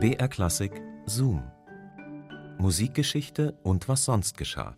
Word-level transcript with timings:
BR 0.00 0.28
Klassik 0.28 0.80
Zoom. 1.06 1.42
Musikgeschichte 2.58 3.58
und 3.64 3.88
was 3.88 4.04
sonst 4.04 4.38
geschah. 4.38 4.76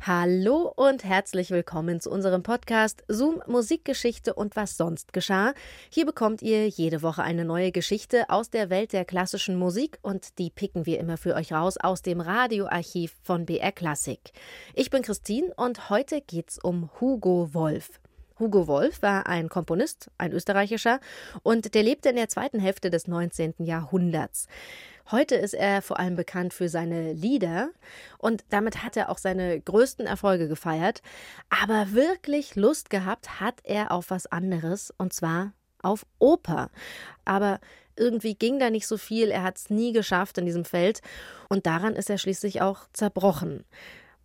Hallo 0.00 0.72
und 0.74 1.04
herzlich 1.04 1.50
willkommen 1.50 2.00
zu 2.00 2.10
unserem 2.10 2.42
Podcast 2.42 3.04
Zoom 3.06 3.42
Musikgeschichte 3.46 4.32
und 4.32 4.56
was 4.56 4.78
sonst 4.78 5.12
geschah. 5.12 5.52
Hier 5.90 6.06
bekommt 6.06 6.40
ihr 6.40 6.66
jede 6.68 7.02
Woche 7.02 7.22
eine 7.22 7.44
neue 7.44 7.70
Geschichte 7.70 8.30
aus 8.30 8.48
der 8.48 8.70
Welt 8.70 8.94
der 8.94 9.04
klassischen 9.04 9.56
Musik 9.58 9.98
und 10.00 10.38
die 10.38 10.48
picken 10.48 10.86
wir 10.86 10.98
immer 11.00 11.18
für 11.18 11.34
euch 11.34 11.52
raus 11.52 11.76
aus 11.76 12.00
dem 12.00 12.22
Radioarchiv 12.22 13.14
von 13.22 13.44
BR 13.44 13.72
Klassik. 13.72 14.32
Ich 14.72 14.88
bin 14.88 15.02
Christine 15.02 15.52
und 15.58 15.90
heute 15.90 16.22
geht's 16.22 16.58
um 16.58 16.88
Hugo 16.98 17.52
Wolf. 17.52 18.00
Hugo 18.38 18.66
Wolf 18.66 19.00
war 19.00 19.26
ein 19.26 19.48
Komponist, 19.48 20.10
ein 20.18 20.32
österreichischer, 20.32 21.00
und 21.42 21.74
der 21.74 21.82
lebte 21.82 22.10
in 22.10 22.16
der 22.16 22.28
zweiten 22.28 22.60
Hälfte 22.60 22.90
des 22.90 23.08
19. 23.08 23.54
Jahrhunderts. 23.58 24.46
Heute 25.10 25.36
ist 25.36 25.54
er 25.54 25.82
vor 25.82 25.98
allem 25.98 26.16
bekannt 26.16 26.52
für 26.52 26.68
seine 26.68 27.12
Lieder 27.12 27.70
und 28.18 28.44
damit 28.50 28.82
hat 28.82 28.96
er 28.96 29.08
auch 29.08 29.18
seine 29.18 29.60
größten 29.60 30.04
Erfolge 30.04 30.48
gefeiert. 30.48 31.00
Aber 31.48 31.92
wirklich 31.92 32.56
Lust 32.56 32.90
gehabt 32.90 33.40
hat 33.40 33.60
er 33.62 33.92
auf 33.92 34.10
was 34.10 34.26
anderes 34.26 34.92
und 34.98 35.12
zwar 35.12 35.52
auf 35.80 36.04
Oper. 36.18 36.70
Aber 37.24 37.60
irgendwie 37.94 38.34
ging 38.34 38.58
da 38.58 38.68
nicht 38.68 38.86
so 38.86 38.98
viel, 38.98 39.30
er 39.30 39.44
hat 39.44 39.56
es 39.56 39.70
nie 39.70 39.92
geschafft 39.92 40.38
in 40.38 40.44
diesem 40.44 40.64
Feld 40.64 41.00
und 41.48 41.66
daran 41.66 41.94
ist 41.94 42.10
er 42.10 42.18
schließlich 42.18 42.60
auch 42.60 42.88
zerbrochen. 42.92 43.64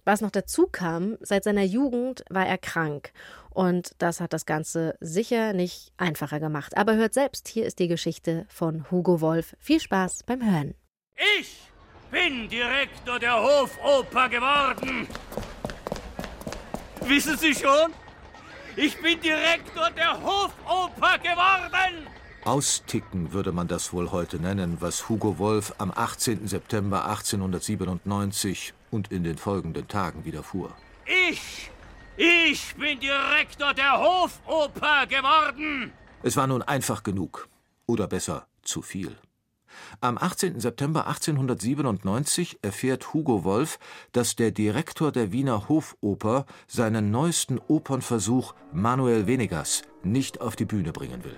Was 0.04 0.22
noch 0.22 0.32
dazu 0.32 0.68
kam, 0.72 1.18
seit 1.22 1.44
seiner 1.44 1.64
Jugend 1.64 2.24
war 2.30 2.46
er 2.46 2.58
krank. 2.58 3.12
Und 3.52 3.94
das 4.00 4.20
hat 4.20 4.34
das 4.34 4.46
Ganze 4.46 4.96
sicher 5.00 5.54
nicht 5.54 5.92
einfacher 5.98 6.40
gemacht. 6.40 6.78
Aber 6.78 6.96
hört 6.96 7.14
selbst, 7.14 7.48
hier 7.48 7.66
ist 7.66 7.80
die 7.80 7.88
Geschichte 7.88 8.46
von 8.50 8.90
Hugo 8.90 9.22
Wolf. 9.22 9.56
Viel 9.60 9.80
Spaß 9.80 10.24
beim 10.24 10.42
Hören. 10.44 10.74
Ich 11.38 11.68
bin 12.10 12.50
Direktor 12.50 13.20
der 13.20 13.42
Hofoper 13.42 14.30
geworden. 14.30 15.08
Wissen 17.02 17.38
Sie 17.38 17.54
schon? 17.54 17.94
Ich 18.76 19.00
bin 19.02 19.20
Direktor 19.22 19.92
der 19.92 20.14
Hofoper 20.14 21.18
geworden. 21.20 22.08
Austicken 22.44 23.34
würde 23.34 23.52
man 23.52 23.68
das 23.68 23.94
wohl 23.94 24.12
heute 24.12 24.38
nennen, 24.38 24.78
was 24.80 25.10
Hugo 25.10 25.38
Wolf 25.38 25.76
am 25.78 25.92
18. 25.94 26.48
September 26.48 27.06
1897 27.06 28.74
und 28.92 29.12
in 29.12 29.24
den 29.24 29.38
folgenden 29.38 29.88
Tagen 29.88 30.26
widerfuhr. 30.26 30.76
Ich, 31.06 31.72
ich 32.18 32.76
bin 32.76 33.00
Direktor 33.00 33.74
der 33.74 34.00
Hofoper 34.00 35.08
geworden. 35.08 35.92
Es 36.24 36.38
war 36.38 36.48
nun 36.48 36.62
einfach 36.62 37.04
genug. 37.04 37.48
Oder 37.88 38.08
besser, 38.08 38.46
zu 38.62 38.82
viel. 38.82 39.18
Am 40.02 40.18
18. 40.18 40.60
September 40.60 41.08
1897 41.08 42.60
erfährt 42.62 43.14
Hugo 43.14 43.44
Wolf, 43.44 43.80
dass 44.12 44.36
der 44.36 44.52
Direktor 44.52 45.12
der 45.12 45.32
Wiener 45.32 45.70
Hofoper 45.70 46.46
seinen 46.68 47.12
neuesten 47.12 47.60
Opernversuch 47.68 48.54
Manuel 48.74 49.28
Venegas 49.28 49.84
nicht 50.04 50.42
auf 50.42 50.56
die 50.56 50.66
Bühne 50.66 50.92
bringen 50.92 51.24
will. 51.24 51.38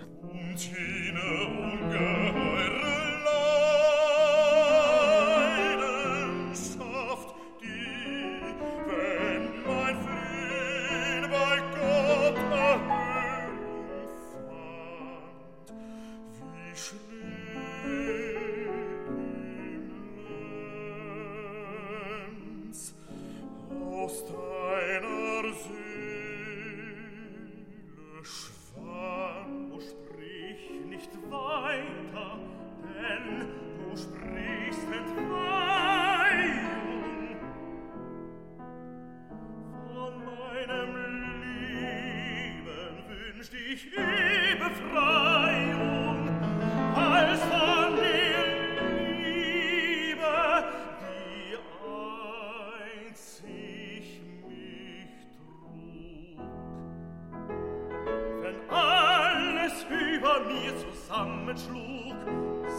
Zusammenschlug. 61.14 62.16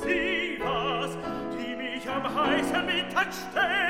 Sie 0.03 0.59
war's, 0.61 1.17
die 1.53 1.77
mich 1.77 2.09
am 2.09 2.25
heißen 2.25 2.87
Mittag 2.87 3.29
stellte 3.33 3.84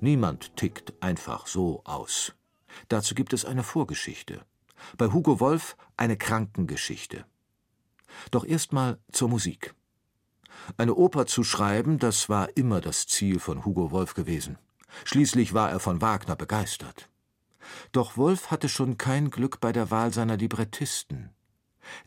Niemand 0.00 0.56
tickt 0.56 0.94
einfach 1.02 1.46
so 1.46 1.82
aus. 1.84 2.34
Dazu 2.88 3.14
gibt 3.14 3.32
es 3.32 3.44
eine 3.44 3.64
Vorgeschichte. 3.64 4.44
Bei 4.96 5.08
Hugo 5.12 5.40
Wolf 5.40 5.76
eine 5.96 6.16
Krankengeschichte. 6.16 7.24
Doch 8.30 8.44
erstmal 8.44 8.98
zur 9.12 9.28
Musik. 9.28 9.74
Eine 10.76 10.94
Oper 10.94 11.26
zu 11.26 11.42
schreiben, 11.42 11.98
das 11.98 12.28
war 12.28 12.56
immer 12.56 12.80
das 12.80 13.06
Ziel 13.06 13.40
von 13.40 13.64
Hugo 13.64 13.90
Wolf 13.90 14.14
gewesen. 14.14 14.58
Schließlich 15.04 15.54
war 15.54 15.70
er 15.70 15.80
von 15.80 16.00
Wagner 16.00 16.36
begeistert. 16.36 17.08
Doch 17.92 18.16
Wolf 18.16 18.50
hatte 18.50 18.68
schon 18.68 18.98
kein 18.98 19.30
Glück 19.30 19.60
bei 19.60 19.72
der 19.72 19.90
Wahl 19.90 20.12
seiner 20.12 20.36
Librettisten. 20.36 21.30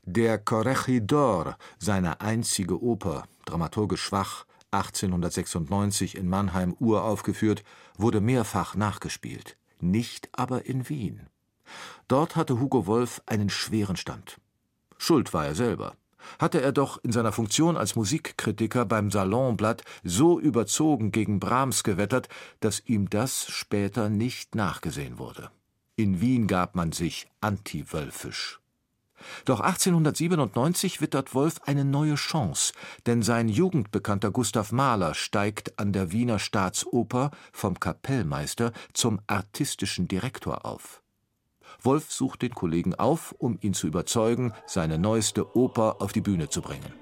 Der 0.03 0.37
Corregidor, 0.37 1.57
seine 1.77 2.21
einzige 2.21 2.81
Oper, 2.81 3.25
dramaturgisch 3.45 4.01
schwach, 4.03 4.45
1896 4.71 6.15
in 6.15 6.27
Mannheim 6.27 6.75
uraufgeführt, 6.79 7.63
wurde 7.97 8.21
mehrfach 8.21 8.75
nachgespielt, 8.75 9.57
nicht 9.79 10.29
aber 10.31 10.65
in 10.65 10.89
Wien. 10.89 11.27
Dort 12.07 12.35
hatte 12.35 12.59
Hugo 12.59 12.85
Wolf 12.87 13.21
einen 13.25 13.49
schweren 13.49 13.97
Stand. 13.97 14.37
Schuld 14.97 15.33
war 15.33 15.45
er 15.45 15.55
selber. 15.55 15.95
Hatte 16.39 16.61
er 16.61 16.71
doch 16.71 17.03
in 17.03 17.11
seiner 17.11 17.31
Funktion 17.31 17.75
als 17.75 17.95
Musikkritiker 17.95 18.85
beim 18.85 19.09
Salonblatt 19.09 19.83
so 20.03 20.39
überzogen 20.39 21.11
gegen 21.11 21.39
Brahms 21.39 21.83
gewettert, 21.83 22.29
dass 22.59 22.83
ihm 22.85 23.09
das 23.09 23.47
später 23.47 24.09
nicht 24.09 24.53
nachgesehen 24.55 25.17
wurde. 25.17 25.49
In 25.95 26.21
Wien 26.21 26.47
gab 26.47 26.75
man 26.75 26.91
sich 26.91 27.27
antiwölfisch. 27.41 28.60
Doch 29.45 29.59
1897 29.59 31.01
wittert 31.01 31.33
Wolf 31.33 31.61
eine 31.65 31.85
neue 31.85 32.15
Chance, 32.15 32.73
denn 33.05 33.21
sein 33.21 33.49
jugendbekannter 33.49 34.31
Gustav 34.31 34.71
Mahler 34.71 35.13
steigt 35.13 35.79
an 35.79 35.93
der 35.93 36.11
Wiener 36.11 36.39
Staatsoper 36.39 37.31
vom 37.51 37.79
Kapellmeister 37.79 38.71
zum 38.93 39.19
artistischen 39.27 40.07
Direktor 40.07 40.65
auf. 40.65 41.01
Wolf 41.81 42.11
sucht 42.11 42.41
den 42.41 42.53
Kollegen 42.53 42.95
auf, 42.95 43.33
um 43.37 43.57
ihn 43.61 43.73
zu 43.73 43.87
überzeugen, 43.87 44.53
seine 44.65 44.97
neueste 44.97 45.55
Oper 45.55 45.97
auf 45.99 46.11
die 46.11 46.21
Bühne 46.21 46.49
zu 46.49 46.61
bringen. 46.61 46.93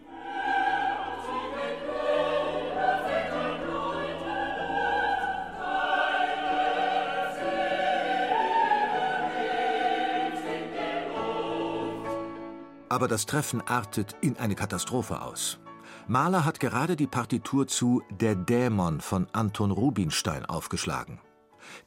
Aber 12.90 13.08
das 13.08 13.26
Treffen 13.28 13.62
artet 13.62 14.16
in 14.22 14.38
eine 14.38 14.56
Katastrophe 14.56 15.22
aus. 15.22 15.60
Mahler 16.08 16.44
hat 16.44 16.60
gerade 16.60 16.96
die 16.96 17.08
Partitur 17.08 17.68
zu 17.68 18.02
Der 18.10 18.36
Dämon 18.36 19.00
von 19.00 19.28
Anton 19.32 19.70
Rubinstein 19.70 20.44
aufgeschlagen. 20.46 21.20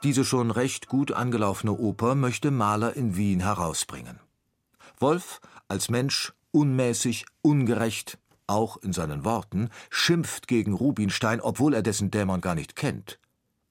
Diese 0.05 0.25
schon 0.25 0.53
recht 0.53 0.87
gut 0.87 1.11
angelaufene 1.11 1.73
Oper 1.73 2.15
möchte 2.15 2.53
Mahler 2.53 2.95
in 2.95 3.17
Wien 3.17 3.41
herausbringen. 3.41 4.21
Wolf, 4.99 5.41
als 5.67 5.91
Mensch 5.91 6.33
unmäßig, 6.53 7.27
ungerecht, 7.43 8.19
auch 8.47 8.77
in 8.77 8.93
seinen 8.93 9.25
Worten, 9.25 9.71
schimpft 9.91 10.47
gegen 10.47 10.73
Rubinstein, 10.73 11.41
obwohl 11.41 11.75
er 11.75 11.83
dessen 11.83 12.13
Dämon 12.13 12.41
gar 12.41 12.55
nicht 12.55 12.77
kennt. 12.77 13.19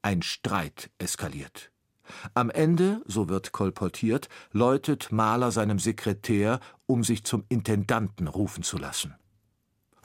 Ein 0.01 0.21
Streit 0.21 0.89
eskaliert. 0.97 1.70
Am 2.33 2.49
Ende, 2.49 3.01
so 3.05 3.29
wird 3.29 3.51
kolportiert, 3.51 4.29
läutet 4.51 5.11
Mahler 5.11 5.51
seinem 5.51 5.79
Sekretär, 5.79 6.59
um 6.85 7.03
sich 7.03 7.23
zum 7.23 7.45
Intendanten 7.49 8.27
rufen 8.27 8.63
zu 8.63 8.77
lassen. 8.77 9.15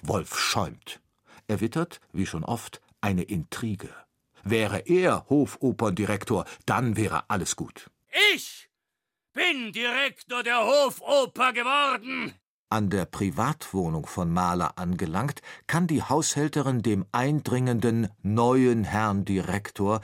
Wolf 0.03 0.39
schäumt. 0.39 1.01
Er 1.49 1.61
wittert, 1.61 2.01
wie 2.13 2.27
schon 2.27 2.45
oft, 2.45 2.81
eine 3.01 3.23
Intrige. 3.23 3.89
Wäre 4.43 4.79
er 4.81 5.27
Hofoperndirektor, 5.29 6.45
dann 6.67 6.97
wäre 6.97 7.29
alles 7.31 7.57
gut. 7.57 7.91
Ich 8.35 8.69
bin 9.33 9.73
Direktor 9.73 10.43
der 10.43 10.65
Hofoper 10.65 11.53
geworden. 11.53 12.33
An 12.69 12.91
der 12.91 13.05
Privatwohnung 13.05 14.07
von 14.07 14.33
Mahler 14.33 14.77
angelangt, 14.77 15.41
kann 15.69 15.87
die 15.87 16.03
Haushälterin 16.03 16.83
dem 16.83 17.07
eindringenden 17.13 18.09
neuen 18.23 18.83
Herrn 18.83 19.25
Direktor 19.25 20.01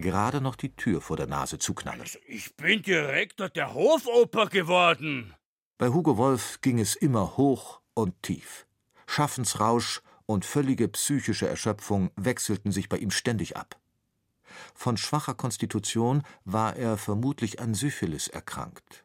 gerade 0.00 0.40
noch 0.40 0.56
die 0.56 0.74
Tür 0.74 1.00
vor 1.00 1.16
der 1.16 1.26
Nase 1.26 1.58
zuknallen. 1.58 2.04
Ich 2.26 2.56
bin 2.56 2.82
Direktor 2.82 3.48
der 3.48 3.74
Hofoper 3.74 4.46
geworden. 4.46 5.34
Bei 5.78 5.88
Hugo 5.88 6.16
Wolf 6.16 6.60
ging 6.60 6.78
es 6.78 6.94
immer 6.96 7.36
hoch 7.36 7.80
und 7.94 8.22
tief. 8.22 8.66
Schaffensrausch 9.06 10.02
und 10.26 10.44
völlige 10.44 10.88
psychische 10.88 11.48
Erschöpfung 11.48 12.10
wechselten 12.16 12.72
sich 12.72 12.88
bei 12.88 12.98
ihm 12.98 13.10
ständig 13.10 13.56
ab. 13.56 13.80
Von 14.74 14.96
schwacher 14.96 15.34
Konstitution 15.34 16.22
war 16.44 16.76
er 16.76 16.96
vermutlich 16.96 17.60
an 17.60 17.74
Syphilis 17.74 18.28
erkrankt. 18.28 19.04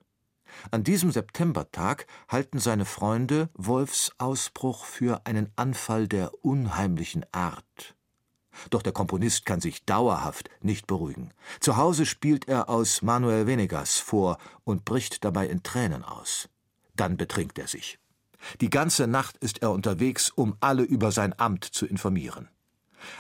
An 0.72 0.84
diesem 0.84 1.12
Septembertag 1.12 2.08
halten 2.28 2.60
seine 2.60 2.86
Freunde 2.86 3.50
Wolfs 3.54 4.12
Ausbruch 4.18 4.86
für 4.86 5.26
einen 5.26 5.52
Anfall 5.56 6.08
der 6.08 6.32
unheimlichen 6.44 7.26
Art. 7.32 7.96
Doch 8.70 8.82
der 8.82 8.94
Komponist 8.94 9.46
kann 9.46 9.62
sich 9.62 9.86
dauerhaft 9.86 10.50
nicht 10.62 10.88
beruhigen. 10.88 11.32
Zu 11.60 11.78
Hause 11.78 12.06
spielt 12.06 12.48
er 12.48 12.70
aus 12.70 13.02
Manuel 13.02 13.48
Venegas 13.48 13.98
vor 13.98 14.38
und 14.64 14.86
bricht 14.86 15.24
dabei 15.24 15.48
in 15.48 15.64
Tränen 15.64 16.04
aus. 16.04 16.50
Dann 16.96 17.18
betrinkt 17.18 17.60
er 17.60 17.68
sich. 17.68 18.00
Die 18.62 18.70
ganze 18.70 19.08
Nacht 19.08 19.38
ist 19.38 19.62
er 19.62 19.72
unterwegs, 19.72 20.30
um 20.30 20.56
alle 20.60 20.84
über 20.84 21.12
sein 21.12 21.38
Amt 21.40 21.66
zu 21.66 21.86
informieren. 21.86 22.50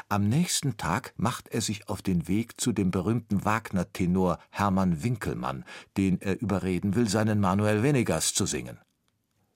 Am 0.09 0.27
nächsten 0.27 0.77
Tag 0.77 1.13
macht 1.17 1.49
er 1.49 1.61
sich 1.61 1.89
auf 1.89 2.01
den 2.01 2.27
Weg 2.27 2.59
zu 2.59 2.71
dem 2.71 2.91
berühmten 2.91 3.45
Wagner-Tenor 3.45 4.39
Hermann 4.49 5.03
Winkelmann, 5.03 5.63
den 5.97 6.19
er 6.21 6.41
überreden 6.41 6.95
will, 6.95 7.07
seinen 7.07 7.39
Manuel 7.39 7.83
Venegas 7.83 8.33
zu 8.33 8.45
singen. 8.45 8.79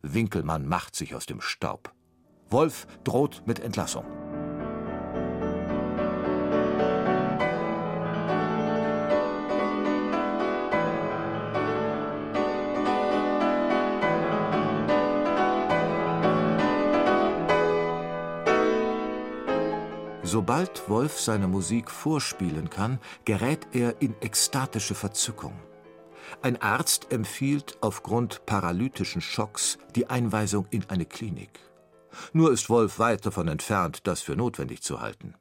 Winkelmann 0.02 0.68
macht 0.68 0.96
sich 0.96 1.16
aus 1.16 1.26
dem 1.26 1.42
Staub. 1.42 1.94
Wolf 2.50 2.88
droht 3.04 3.44
mit 3.46 3.60
Entlassung. 3.60 4.06
Sobald 20.32 20.88
Wolf 20.88 21.20
seine 21.20 21.48
Musik 21.48 21.90
vorspielen 21.90 22.70
kann, 22.70 23.00
gerät 23.26 23.66
er 23.72 24.00
in 24.00 24.14
ekstatische 24.22 24.94
Verzückung. 24.94 25.54
Ein 26.44 26.62
Arzt 26.62 27.12
empfiehlt 27.12 27.80
aufgrund 27.82 28.46
paralytischen 28.46 29.22
Schocks 29.22 29.80
die 29.96 30.08
Einweisung 30.08 30.68
in 30.70 30.88
eine 30.88 31.08
Klinik. 31.08 31.60
Nur 32.32 32.52
ist 32.52 32.70
Wolf 32.70 33.00
weit 33.00 33.26
davon 33.26 33.48
entfernt, 33.48 34.06
das 34.06 34.22
für 34.22 34.36
notwendig 34.36 34.84
zu 34.84 35.02
halten. 35.02 35.34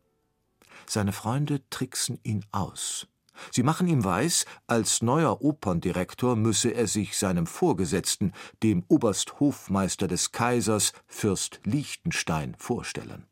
Seine 0.86 1.12
Freunde 1.12 1.60
tricksen 1.68 2.18
ihn 2.22 2.46
aus. 2.50 3.08
Sie 3.52 3.62
machen 3.62 3.88
ihm 3.88 4.02
weiß, 4.02 4.46
als 4.68 5.02
neuer 5.02 5.42
Operndirektor 5.42 6.34
müsse 6.34 6.70
er 6.70 6.86
sich 6.86 7.18
seinem 7.18 7.46
Vorgesetzten, 7.46 8.32
dem 8.62 8.86
Obersthofmeister 8.88 10.08
des 10.08 10.32
Kaisers, 10.32 10.94
Fürst 11.06 11.60
Liechtenstein, 11.64 12.56
vorstellen. 12.58 13.27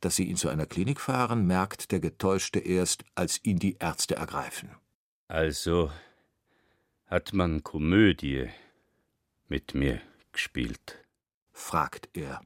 Dass 0.00 0.16
sie 0.16 0.24
ihn 0.24 0.36
zu 0.36 0.48
einer 0.48 0.66
Klinik 0.66 1.00
fahren, 1.00 1.46
merkt 1.46 1.90
der 1.92 2.00
Getäuschte 2.00 2.58
erst, 2.58 3.04
als 3.14 3.40
ihn 3.44 3.58
die 3.58 3.76
Ärzte 3.78 4.16
ergreifen. 4.16 4.70
Also 5.28 5.90
hat 7.06 7.32
man 7.32 7.62
Komödie 7.62 8.48
mit 9.48 9.74
mir 9.74 10.00
gespielt? 10.32 10.98
fragt 11.52 12.10
er. 12.12 12.40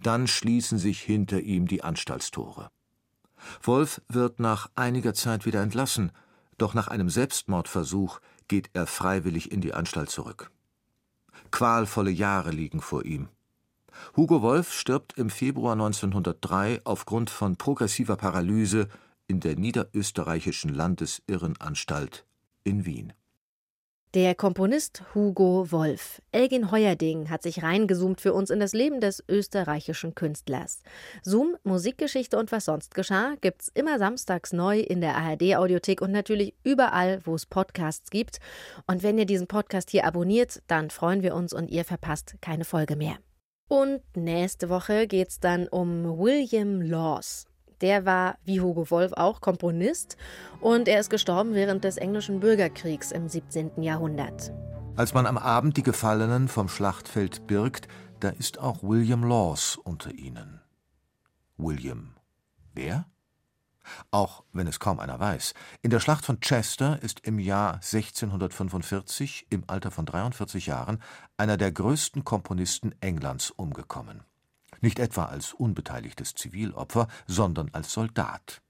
Dann 0.00 0.26
schließen 0.26 0.78
sich 0.78 1.02
hinter 1.02 1.40
ihm 1.40 1.66
die 1.66 1.82
Anstaltstore. 1.82 2.70
Wolf 3.62 4.00
wird 4.08 4.40
nach 4.40 4.70
einiger 4.74 5.14
Zeit 5.14 5.46
wieder 5.46 5.62
entlassen, 5.62 6.12
doch 6.58 6.74
nach 6.74 6.88
einem 6.88 7.10
Selbstmordversuch 7.10 8.20
geht 8.48 8.70
er 8.72 8.86
freiwillig 8.86 9.52
in 9.52 9.60
die 9.60 9.74
Anstalt 9.74 10.10
zurück. 10.10 10.50
Qualvolle 11.50 12.10
Jahre 12.10 12.50
liegen 12.50 12.80
vor 12.80 13.04
ihm. 13.04 13.28
Hugo 14.16 14.42
Wolf 14.42 14.72
stirbt 14.72 15.18
im 15.18 15.30
Februar 15.30 15.72
1903 15.72 16.80
aufgrund 16.84 17.30
von 17.30 17.56
progressiver 17.56 18.16
Paralyse 18.16 18.88
in 19.28 19.40
der 19.40 19.56
Niederösterreichischen 19.56 20.72
Landesirrenanstalt 20.72 22.24
in 22.64 22.86
Wien. 22.86 23.12
Der 24.16 24.34
Komponist 24.34 25.02
Hugo 25.14 25.70
Wolf, 25.72 26.22
Elgin 26.32 26.70
Heuerding, 26.70 27.28
hat 27.28 27.42
sich 27.42 27.62
reingezoomt 27.62 28.20
für 28.22 28.32
uns 28.32 28.48
in 28.48 28.60
das 28.60 28.72
Leben 28.72 28.98
des 28.98 29.22
österreichischen 29.28 30.14
Künstlers. 30.14 30.80
Zoom, 31.22 31.56
Musikgeschichte 31.64 32.38
und 32.38 32.50
was 32.50 32.64
sonst 32.64 32.94
geschah, 32.94 33.34
gibt's 33.42 33.70
immer 33.74 33.98
samstags 33.98 34.54
neu 34.54 34.80
in 34.80 35.02
der 35.02 35.16
ARD-Audiothek 35.16 36.00
und 36.00 36.12
natürlich 36.12 36.54
überall, 36.64 37.20
wo 37.24 37.34
es 37.34 37.44
Podcasts 37.44 38.08
gibt. 38.08 38.38
Und 38.86 39.02
wenn 39.02 39.18
ihr 39.18 39.26
diesen 39.26 39.48
Podcast 39.48 39.90
hier 39.90 40.06
abonniert, 40.06 40.62
dann 40.66 40.88
freuen 40.88 41.22
wir 41.22 41.34
uns 41.34 41.52
und 41.52 41.70
ihr 41.70 41.84
verpasst 41.84 42.36
keine 42.40 42.64
Folge 42.64 42.96
mehr. 42.96 43.18
Und 43.68 44.00
nächste 44.14 44.68
Woche 44.68 45.08
geht 45.08 45.28
es 45.28 45.40
dann 45.40 45.66
um 45.66 46.18
William 46.18 46.80
Laws. 46.80 47.46
Der 47.80 48.06
war, 48.06 48.38
wie 48.44 48.60
Hugo 48.60 48.90
Wolf 48.90 49.12
auch, 49.12 49.40
Komponist 49.40 50.16
und 50.60 50.88
er 50.88 51.00
ist 51.00 51.10
gestorben 51.10 51.54
während 51.54 51.84
des 51.84 51.96
englischen 51.96 52.40
Bürgerkriegs 52.40 53.12
im 53.12 53.28
17. 53.28 53.82
Jahrhundert. 53.82 54.52
Als 54.94 55.12
man 55.12 55.26
am 55.26 55.36
Abend 55.36 55.76
die 55.76 55.82
Gefallenen 55.82 56.48
vom 56.48 56.68
Schlachtfeld 56.68 57.46
birgt, 57.46 57.88
da 58.20 58.30
ist 58.30 58.58
auch 58.58 58.82
William 58.82 59.24
Laws 59.24 59.76
unter 59.76 60.14
ihnen. 60.14 60.62
William. 61.58 62.14
Wer? 62.72 63.06
Auch 64.10 64.44
wenn 64.52 64.66
es 64.66 64.80
kaum 64.80 65.00
einer 65.00 65.18
weiß. 65.18 65.54
In 65.82 65.90
der 65.90 66.00
Schlacht 66.00 66.24
von 66.24 66.40
Chester 66.40 67.02
ist 67.02 67.20
im 67.20 67.38
Jahr 67.38 67.74
1645 67.74 69.46
im 69.50 69.64
Alter 69.66 69.90
von 69.90 70.06
43 70.06 70.66
Jahren 70.66 71.02
einer 71.36 71.56
der 71.56 71.72
größten 71.72 72.24
Komponisten 72.24 72.94
Englands 73.00 73.50
umgekommen. 73.50 74.22
Nicht 74.80 74.98
etwa 74.98 75.26
als 75.26 75.52
unbeteiligtes 75.52 76.34
Zivilopfer, 76.34 77.08
sondern 77.26 77.70
als 77.72 77.92
Soldat. 77.92 78.62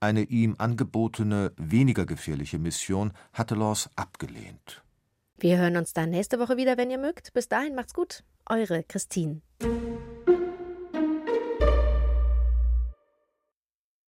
Eine 0.00 0.22
ihm 0.22 0.56
angebotene, 0.58 1.52
weniger 1.56 2.04
gefährliche 2.04 2.58
Mission 2.58 3.12
hatte 3.32 3.54
Laws 3.54 3.88
abgelehnt. 3.96 4.82
Wir 5.38 5.58
hören 5.58 5.76
uns 5.76 5.92
dann 5.92 6.10
nächste 6.10 6.38
Woche 6.38 6.56
wieder, 6.56 6.76
wenn 6.76 6.90
ihr 6.90 6.98
mögt. 6.98 7.32
Bis 7.32 7.48
dahin 7.48 7.74
macht's 7.74 7.94
gut. 7.94 8.22
Eure 8.48 8.82
Christine. 8.84 9.42